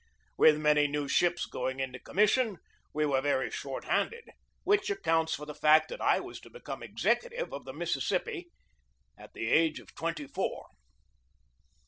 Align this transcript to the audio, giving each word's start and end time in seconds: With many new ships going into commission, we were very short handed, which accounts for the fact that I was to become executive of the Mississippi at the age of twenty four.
With 0.35 0.57
many 0.57 0.87
new 0.87 1.07
ships 1.07 1.45
going 1.45 1.79
into 1.79 1.99
commission, 1.99 2.57
we 2.91 3.05
were 3.05 3.21
very 3.21 3.51
short 3.51 3.83
handed, 3.83 4.31
which 4.63 4.89
accounts 4.89 5.35
for 5.35 5.45
the 5.45 5.53
fact 5.53 5.89
that 5.89 6.01
I 6.01 6.19
was 6.19 6.39
to 6.39 6.49
become 6.49 6.81
executive 6.81 7.53
of 7.53 7.65
the 7.65 7.73
Mississippi 7.73 8.49
at 9.15 9.33
the 9.33 9.47
age 9.51 9.79
of 9.79 9.93
twenty 9.93 10.25
four. 10.25 10.69